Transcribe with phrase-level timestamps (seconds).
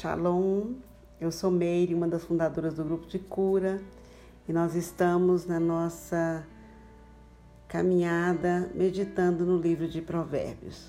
[0.00, 0.76] Shalom,
[1.20, 3.82] eu sou Meire, uma das fundadoras do grupo de cura,
[4.48, 6.42] e nós estamos na nossa
[7.68, 10.86] caminhada meditando no livro de Provérbios.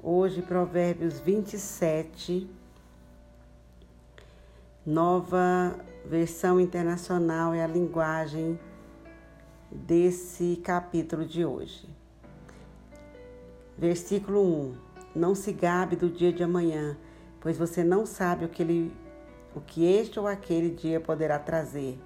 [0.00, 2.48] Hoje, Provérbios 27,
[4.86, 8.60] nova versão internacional é a linguagem
[9.72, 11.88] desse capítulo de hoje.
[13.76, 14.74] Versículo 1:
[15.16, 16.96] Não se gabe do dia de amanhã
[17.46, 18.92] pois você não sabe o que, ele,
[19.54, 21.96] o que este ou aquele dia poderá trazer.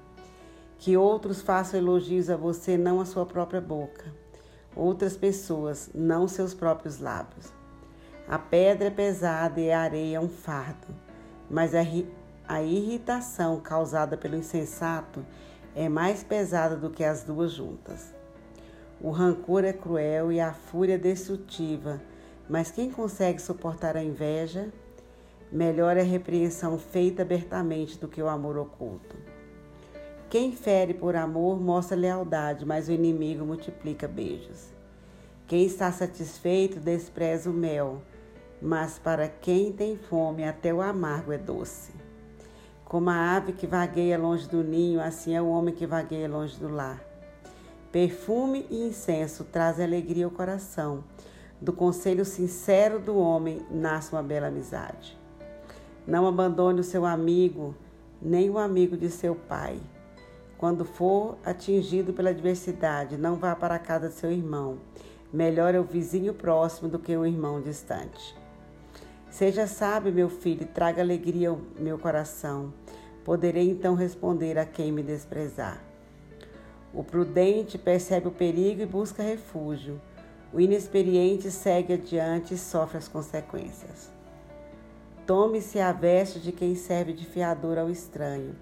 [0.76, 4.12] Que outros façam elogios a você, não a sua própria boca.
[4.76, 7.50] Outras pessoas, não seus próprios lábios.
[8.28, 10.94] A pedra é pesada e a areia é um fardo,
[11.48, 11.80] mas a,
[12.46, 15.24] a irritação causada pelo insensato
[15.74, 18.12] é mais pesada do que as duas juntas.
[19.00, 21.98] O rancor é cruel e a fúria destrutiva,
[22.46, 24.70] mas quem consegue suportar a inveja?
[25.52, 29.16] Melhor é a repreensão feita abertamente do que o amor oculto.
[30.28, 34.68] Quem fere por amor mostra lealdade, mas o inimigo multiplica beijos.
[35.48, 38.00] Quem está satisfeito despreza o mel,
[38.62, 41.92] mas para quem tem fome até o amargo é doce.
[42.84, 46.56] Como a ave que vagueia longe do ninho, assim é o homem que vagueia longe
[46.60, 47.02] do lar.
[47.90, 51.02] Perfume e incenso trazem alegria ao coração.
[51.60, 55.19] Do conselho sincero do homem nasce uma bela amizade.
[56.06, 57.74] Não abandone o seu amigo,
[58.20, 59.78] nem o amigo de seu pai.
[60.58, 64.78] Quando for atingido pela adversidade, não vá para a casa de seu irmão.
[65.32, 68.36] Melhor é o vizinho próximo do que o irmão distante.
[69.30, 72.74] Seja sábio, meu filho, e traga alegria ao meu coração.
[73.24, 75.82] Poderei então responder a quem me desprezar.
[76.92, 80.00] O prudente percebe o perigo e busca refúgio.
[80.52, 84.10] O inexperiente segue adiante e sofre as consequências.
[85.30, 88.56] Tome-se a veste de quem serve de fiador ao estranho.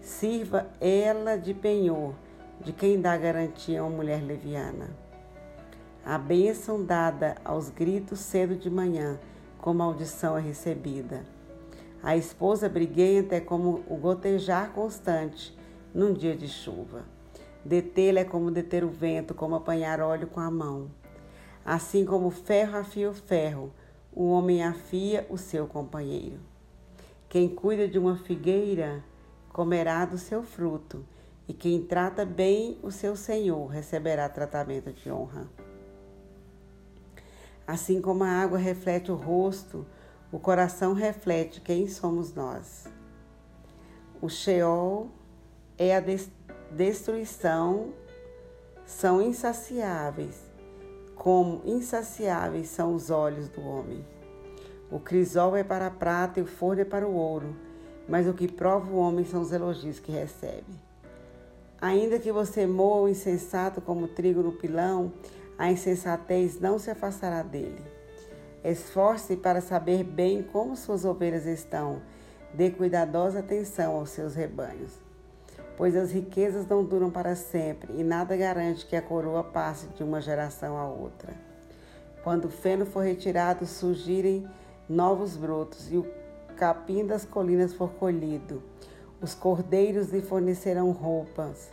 [0.00, 2.14] Sirva ela de penhor,
[2.58, 4.96] de quem dá garantia a uma mulher leviana.
[6.02, 9.20] A bênção dada aos gritos cedo de manhã,
[9.58, 11.22] como maldição é recebida.
[12.02, 15.54] A esposa briguenta é como o gotejar constante
[15.92, 17.04] num dia de chuva.
[17.62, 20.90] Detê-la é como deter o vento, como apanhar óleo com a mão.
[21.62, 23.70] Assim como ferro afia o ferro,
[24.16, 26.40] o homem afia o seu companheiro.
[27.28, 29.04] Quem cuida de uma figueira
[29.52, 31.04] comerá do seu fruto,
[31.46, 35.46] e quem trata bem o seu senhor receberá tratamento de honra.
[37.66, 39.86] Assim como a água reflete o rosto,
[40.32, 42.86] o coração reflete quem somos nós.
[44.22, 45.10] O Sheol
[45.76, 46.02] é a
[46.72, 47.92] destruição,
[48.86, 50.45] são insaciáveis
[51.26, 54.06] como insaciáveis são os olhos do homem.
[54.88, 57.56] O crisol é para a prata e o forno é para o ouro,
[58.08, 60.72] mas o que prova o homem são os elogios que recebe.
[61.80, 65.12] Ainda que você moa o insensato como trigo no pilão,
[65.58, 67.82] a insensatez não se afastará dele.
[68.62, 72.02] Esforce-se para saber bem como suas ovelhas estão.
[72.54, 75.05] Dê cuidadosa atenção aos seus rebanhos
[75.76, 80.02] pois as riquezas não duram para sempre e nada garante que a coroa passe de
[80.02, 81.34] uma geração a outra.
[82.24, 84.48] Quando o feno for retirado, surgirem
[84.88, 86.06] novos brotos e o
[86.56, 88.62] capim das colinas for colhido.
[89.20, 91.70] Os cordeiros lhe fornecerão roupas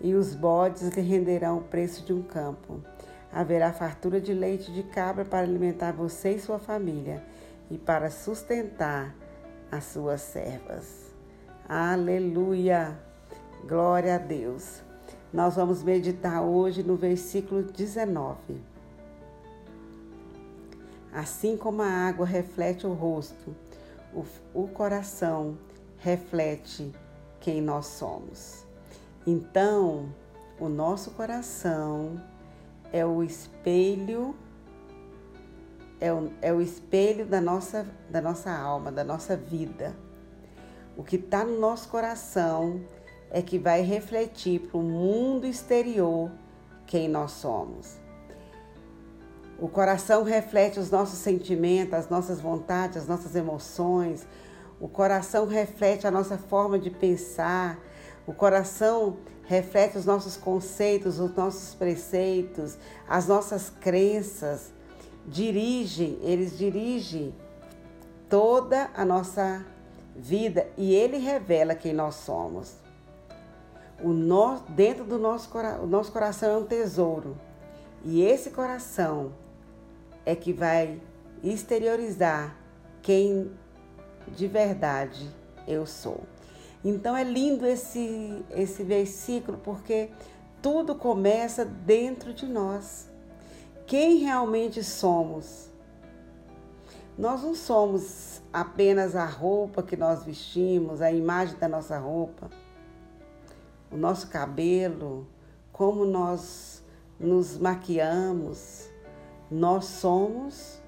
[0.00, 2.80] e os bodes lhe renderão o preço de um campo.
[3.32, 7.22] Haverá fartura de leite de cabra para alimentar você e sua família
[7.70, 9.14] e para sustentar
[9.70, 11.12] as suas servas.
[11.68, 13.07] Aleluia!
[13.66, 14.82] Glória a Deus.
[15.32, 18.36] Nós vamos meditar hoje no versículo 19.
[21.12, 23.54] Assim como a água reflete o rosto,
[24.14, 24.24] o,
[24.54, 25.58] o coração
[25.98, 26.92] reflete
[27.40, 28.64] quem nós somos.
[29.26, 30.12] Então,
[30.58, 32.20] o nosso coração
[32.92, 34.34] é o espelho
[36.00, 39.94] é o, é o espelho da nossa, da nossa alma, da nossa vida.
[40.96, 42.80] O que está no nosso coração
[43.30, 46.30] é que vai refletir para o mundo exterior
[46.86, 47.98] quem nós somos.
[49.58, 54.26] O coração reflete os nossos sentimentos, as nossas vontades, as nossas emoções.
[54.80, 57.78] O coração reflete a nossa forma de pensar.
[58.26, 62.78] O coração reflete os nossos conceitos, os nossos preceitos,
[63.08, 64.72] as nossas crenças.
[65.26, 67.34] Dirige, eles dirigem
[68.28, 69.64] toda a nossa
[70.14, 72.87] vida e ele revela quem nós somos.
[74.02, 75.50] O no, dentro do nosso,
[75.82, 77.36] o nosso coração é um tesouro.
[78.04, 79.32] E esse coração
[80.24, 81.00] é que vai
[81.42, 82.56] exteriorizar
[83.02, 83.50] quem
[84.28, 85.28] de verdade
[85.66, 86.20] eu sou.
[86.84, 90.10] Então é lindo esse, esse versículo porque
[90.62, 93.08] tudo começa dentro de nós.
[93.86, 95.68] Quem realmente somos?
[97.16, 102.48] Nós não somos apenas a roupa que nós vestimos, a imagem da nossa roupa,
[103.90, 105.26] o nosso cabelo,
[105.72, 106.82] como nós
[107.18, 108.88] nos maquiamos.
[109.50, 110.80] Nós somos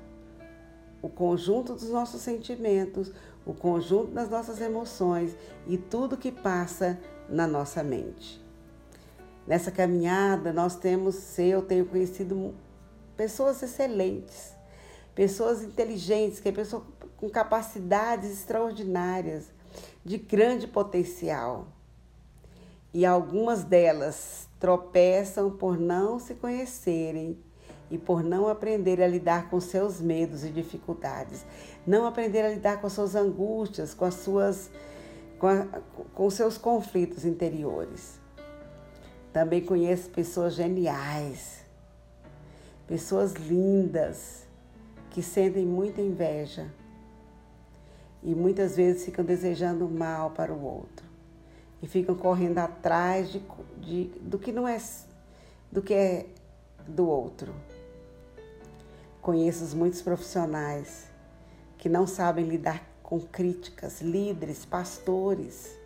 [1.03, 3.13] o conjunto dos nossos sentimentos,
[3.47, 5.37] o conjunto das nossas emoções
[5.67, 6.99] e tudo que passa
[7.29, 8.45] na nossa mente.
[9.47, 12.55] Nessa caminhada, nós temos, eu tenho conhecido
[13.17, 14.55] pessoas excelentes,
[15.15, 16.85] pessoas inteligentes, que é pessoa
[17.17, 19.53] com capacidades extraordinárias,
[20.05, 21.67] de grande potencial.
[22.93, 27.39] E algumas delas tropeçam por não se conhecerem
[27.91, 31.45] e por não aprender a lidar com seus medos e dificuldades,
[31.87, 34.71] não aprender a lidar com as suas angústias, com as suas
[35.39, 35.67] com, a,
[36.15, 38.21] com seus conflitos interiores.
[39.33, 41.65] Também conheço pessoas geniais,
[42.87, 44.47] pessoas lindas
[45.11, 46.67] que sentem muita inveja
[48.23, 51.10] e muitas vezes ficam desejando mal para o outro
[51.83, 53.43] e ficam correndo atrás de,
[53.79, 54.79] de, do que não é
[55.71, 56.27] do que é
[56.87, 57.55] do outro.
[59.23, 61.07] Conheço muitos profissionais
[61.79, 65.77] que não sabem lidar com críticas, líderes, pastores,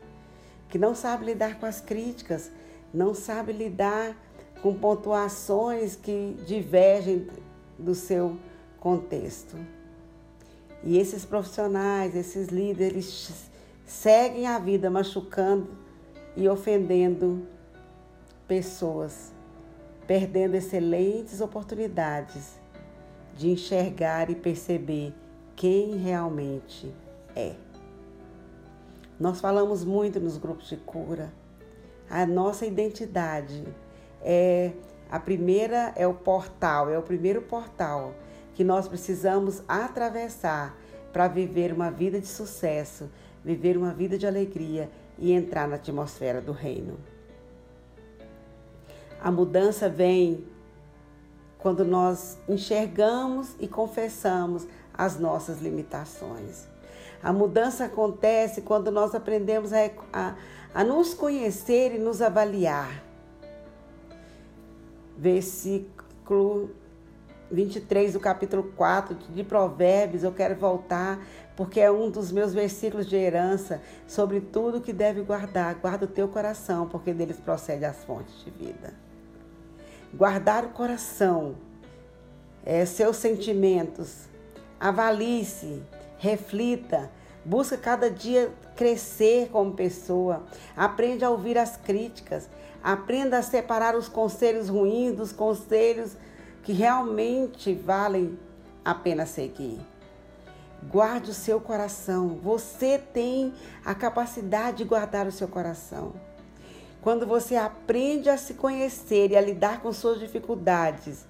[0.69, 2.50] que não sabem lidar com as críticas,
[2.93, 4.17] não sabem lidar
[4.62, 7.29] com pontuações que divergem
[7.79, 8.38] do seu
[8.79, 9.56] contexto.
[10.82, 13.50] E esses profissionais, esses líderes,
[13.84, 15.69] seguem a vida machucando
[16.36, 17.46] e ofendendo
[18.46, 19.32] pessoas,
[20.06, 22.60] perdendo excelentes oportunidades
[23.36, 25.12] de enxergar e perceber
[25.56, 26.92] quem realmente
[27.34, 27.54] é.
[29.19, 31.32] Nós falamos muito nos grupos de cura.
[32.10, 33.64] A nossa identidade
[34.20, 34.72] é
[35.10, 38.14] a primeira é o portal, é o primeiro portal
[38.54, 40.76] que nós precisamos atravessar
[41.12, 43.08] para viver uma vida de sucesso,
[43.44, 46.99] viver uma vida de alegria e entrar na atmosfera do reino.
[49.20, 50.44] A mudança vem
[51.58, 56.67] quando nós enxergamos e confessamos as nossas limitações.
[57.23, 60.35] A mudança acontece quando nós aprendemos a, a,
[60.75, 63.02] a nos conhecer e nos avaliar.
[65.17, 66.70] Versículo
[67.50, 71.20] 23 do capítulo 4 de Provérbios, eu quero voltar
[71.56, 75.75] porque é um dos meus versículos de herança sobre tudo que deve guardar.
[75.76, 78.93] Guarda o teu coração, porque deles procede as fontes de vida.
[80.12, 81.56] Guardar o coração,
[82.64, 84.29] é, seus sentimentos,
[84.81, 85.82] avalie-se,
[86.19, 87.11] reflita,
[87.44, 90.43] busca cada dia crescer como pessoa,
[90.76, 92.49] aprende a ouvir as críticas,
[92.82, 96.17] aprenda a separar os conselhos ruins dos conselhos
[96.64, 98.38] que realmente valem
[98.84, 99.78] a pena seguir.
[100.90, 102.38] Guarde o seu coração.
[102.43, 103.52] Você tem
[103.84, 106.14] a capacidade de guardar o seu coração.
[107.00, 111.26] Quando você aprende a se conhecer e a lidar com suas dificuldades,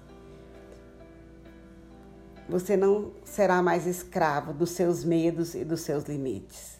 [2.47, 6.79] você não será mais escravo dos seus medos e dos seus limites.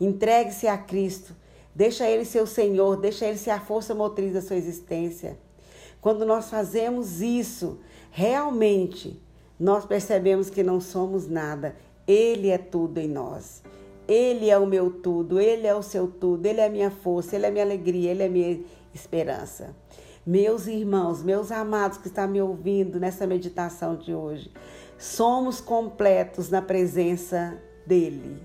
[0.00, 1.36] Entregue-se a Cristo,
[1.72, 5.38] deixa Ele ser o Senhor, deixa Ele ser a força motriz da sua existência.
[6.04, 7.78] Quando nós fazemos isso,
[8.10, 9.18] realmente
[9.58, 11.76] nós percebemos que não somos nada.
[12.06, 13.62] Ele é tudo em nós.
[14.06, 17.34] Ele é o meu tudo, Ele é o seu tudo, Ele é a minha força,
[17.34, 18.60] Ele é a minha alegria, Ele é a minha
[18.92, 19.74] esperança.
[20.26, 24.52] Meus irmãos, meus amados que estão me ouvindo nessa meditação de hoje,
[24.98, 28.42] somos completos na presença dEle.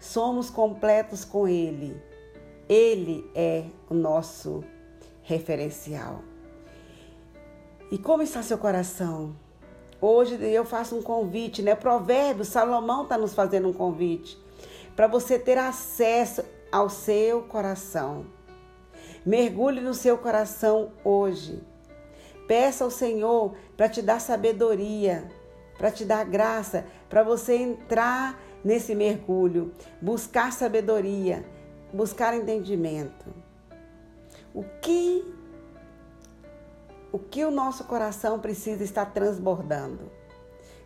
[0.00, 2.00] Somos completos com Ele.
[2.66, 4.64] Ele é o nosso
[5.22, 6.22] referencial.
[7.90, 9.36] E como está seu coração?
[10.00, 11.74] Hoje eu faço um convite, né?
[11.76, 14.36] Provérbios, Salomão está nos fazendo um convite
[14.96, 18.26] para você ter acesso ao seu coração.
[19.24, 21.62] Mergulhe no seu coração hoje.
[22.48, 25.28] Peça ao Senhor para te dar sabedoria,
[25.78, 31.44] para te dar graça, para você entrar nesse mergulho, buscar sabedoria,
[31.92, 33.32] buscar entendimento.
[34.52, 35.35] O que
[37.16, 40.10] o que o nosso coração precisa estar transbordando?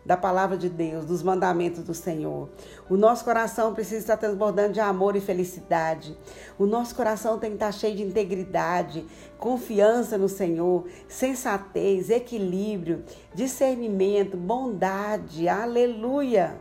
[0.03, 2.49] da palavra de Deus, dos mandamentos do Senhor.
[2.89, 6.17] O nosso coração precisa estar transbordando de amor e felicidade.
[6.57, 9.05] O nosso coração tem que estar cheio de integridade,
[9.37, 13.03] confiança no Senhor, sensatez, equilíbrio,
[13.35, 15.47] discernimento, bondade.
[15.47, 16.57] Aleluia!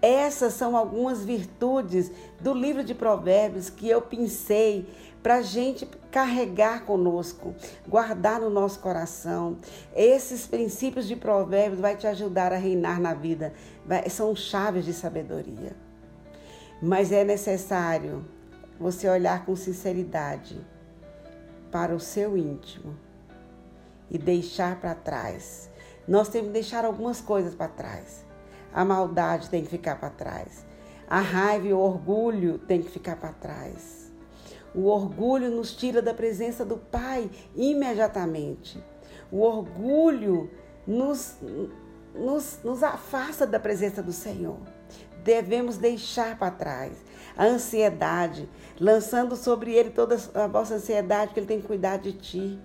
[0.00, 4.88] Essas são algumas virtudes do livro de Provérbios que eu pensei
[5.22, 7.54] para a gente carregar conosco,
[7.86, 9.58] guardar no nosso coração.
[9.94, 13.54] Esses princípios de Provérbios vai te ajudar a reinar na vida.
[13.86, 15.76] Vai, são chaves de sabedoria.
[16.82, 18.24] Mas é necessário
[18.78, 20.60] você olhar com sinceridade
[21.70, 22.96] para o seu íntimo
[24.10, 25.70] e deixar para trás.
[26.06, 28.24] Nós temos que deixar algumas coisas para trás.
[28.74, 30.66] A maldade tem que ficar para trás.
[31.08, 34.01] A raiva e o orgulho tem que ficar para trás.
[34.74, 38.82] O orgulho nos tira da presença do Pai imediatamente.
[39.30, 40.50] O orgulho
[40.86, 41.36] nos,
[42.14, 44.58] nos, nos afasta da presença do Senhor.
[45.22, 46.92] Devemos deixar para trás
[47.36, 48.48] a ansiedade,
[48.80, 52.58] lançando sobre Ele toda a vossa ansiedade, que Ele tem que cuidar de ti.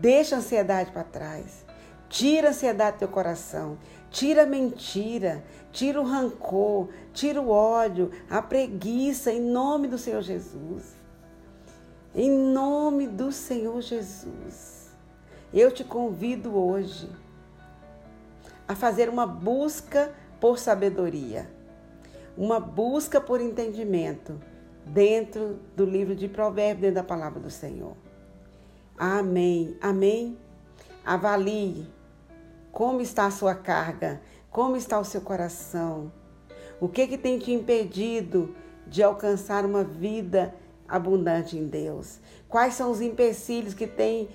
[0.00, 1.66] Deixa a ansiedade para trás.
[2.08, 3.78] Tira a ansiedade do teu coração.
[4.10, 10.22] Tira a mentira, tira o rancor, tira o ódio, a preguiça, em nome do Senhor
[10.22, 10.96] Jesus.
[12.14, 14.88] Em nome do Senhor Jesus.
[15.52, 17.10] Eu te convido hoje
[18.66, 21.50] a fazer uma busca por sabedoria,
[22.36, 24.40] uma busca por entendimento
[24.84, 27.96] dentro do livro de Provérbios, dentro da palavra do Senhor.
[28.96, 29.76] Amém.
[29.80, 30.38] Amém.
[31.04, 31.86] Avalie
[32.72, 34.20] como está a sua carga?
[34.50, 36.12] Como está o seu coração?
[36.80, 38.54] O que que tem te impedido
[38.86, 40.54] de alcançar uma vida
[40.86, 42.18] abundante em Deus?
[42.48, 44.28] Quais são os empecilhos que têm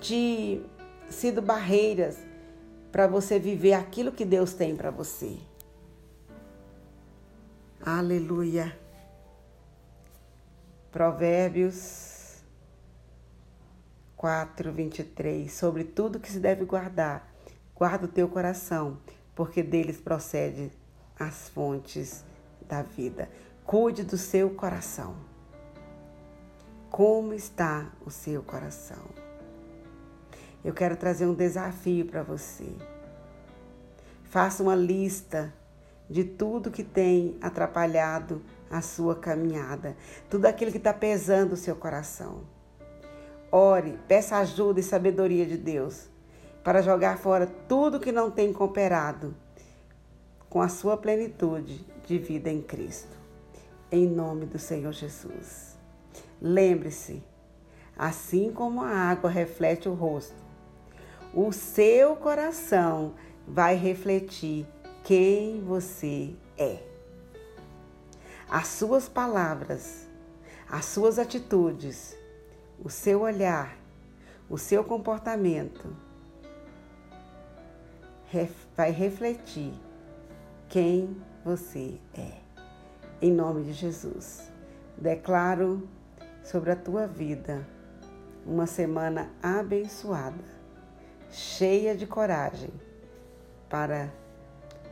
[0.00, 0.64] te
[1.08, 2.18] sido barreiras
[2.90, 5.36] para você viver aquilo que Deus tem para você?
[7.84, 8.78] Aleluia.
[10.90, 12.42] Provérbios
[14.16, 15.52] 4, 23.
[15.52, 17.33] Sobre tudo que se deve guardar
[17.74, 18.98] Guarda o teu coração,
[19.34, 20.70] porque deles procede
[21.18, 22.24] as fontes
[22.68, 23.28] da vida.
[23.64, 25.16] Cuide do seu coração.
[26.88, 29.04] Como está o seu coração?
[30.64, 32.72] Eu quero trazer um desafio para você.
[34.22, 35.52] Faça uma lista
[36.08, 38.40] de tudo que tem atrapalhado
[38.70, 39.96] a sua caminhada,
[40.30, 42.42] tudo aquilo que está pesando o seu coração.
[43.50, 46.13] Ore, peça ajuda e sabedoria de Deus
[46.64, 49.36] para jogar fora tudo que não tem cooperado
[50.48, 53.14] com a sua plenitude de vida em Cristo.
[53.92, 55.76] Em nome do Senhor Jesus.
[56.40, 57.22] Lembre-se,
[57.96, 60.42] assim como a água reflete o rosto,
[61.34, 63.14] o seu coração
[63.46, 64.66] vai refletir
[65.02, 66.78] quem você é.
[68.48, 70.08] As suas palavras,
[70.68, 72.16] as suas atitudes,
[72.82, 73.76] o seu olhar,
[74.48, 76.03] o seu comportamento
[78.76, 79.72] vai refletir
[80.68, 82.38] quem você é.
[83.22, 84.50] Em nome de Jesus,
[84.98, 85.88] declaro
[86.42, 87.66] sobre a tua vida
[88.44, 90.44] uma semana abençoada,
[91.30, 92.70] cheia de coragem
[93.68, 94.12] para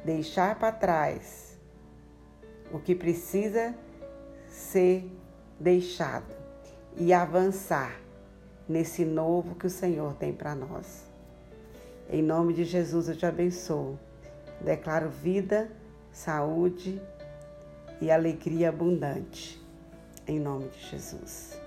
[0.04, 1.58] deixar para trás
[2.72, 3.74] o que precisa
[4.48, 5.10] ser
[5.60, 6.34] deixado
[6.96, 8.00] e avançar
[8.68, 11.11] nesse novo que o Senhor tem para nós.
[12.10, 13.98] Em nome de Jesus eu te abençoo.
[14.60, 15.70] Declaro vida,
[16.10, 17.00] saúde
[18.00, 19.60] e alegria abundante.
[20.26, 21.61] Em nome de Jesus.